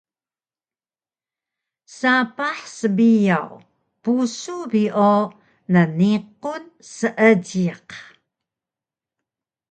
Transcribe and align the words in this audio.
Sapah 1.97 2.59
sbiyaw 2.77 3.51
pusu 4.03 4.57
bi 4.71 4.83
o 5.09 5.11
nniqun 5.73 6.63
seejiq 6.93 7.89